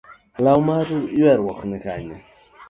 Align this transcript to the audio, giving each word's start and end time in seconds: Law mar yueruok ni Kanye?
Law 0.43 0.59
mar 0.67 0.87
yueruok 1.17 1.59
ni 1.69 1.77
Kanye? 1.83 2.17